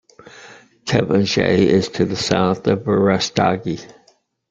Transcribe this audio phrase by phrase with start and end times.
[0.87, 3.79] Kabanjahe is to the south of Berastagi.